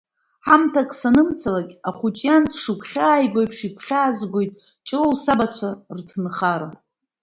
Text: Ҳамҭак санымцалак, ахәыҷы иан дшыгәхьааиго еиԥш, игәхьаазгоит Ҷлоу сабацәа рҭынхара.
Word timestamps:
Ҳамҭак 0.45 0.89
санымцалак, 0.99 1.69
ахәыҷы 1.89 2.23
иан 2.25 2.43
дшыгәхьааиго 2.51 3.39
еиԥш, 3.41 3.59
игәхьаазгоит 3.67 4.51
Ҷлоу 4.87 5.13
сабацәа 5.21 5.69
рҭынхара. 5.97 6.67